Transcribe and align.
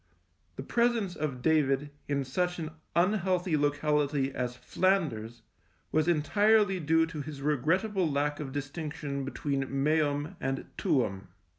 The 0.55 0.63
presence 0.63 1.15
of 1.15 1.43
David 1.43 1.91
in 2.07 2.23
such 2.25 2.57
an 2.57 2.71
unhealthy 2.95 3.55
locality 3.55 4.33
as 4.33 4.55
Flanders 4.55 5.43
was 5.91 6.07
entirely 6.07 6.79
due 6.79 7.05
to 7.05 7.21
his 7.21 7.43
regrettable 7.43 8.09
lack 8.09 8.39
of 8.39 8.51
distinction 8.51 9.23
between 9.23 9.67
meum 9.69 10.37
and 10.41 10.65
tuum. 10.75 11.27